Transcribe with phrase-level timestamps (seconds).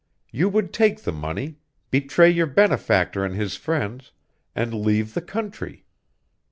[0.31, 1.59] You would take the money,
[1.91, 4.11] betray your benefactor and his friends,
[4.55, 5.85] and leave the country!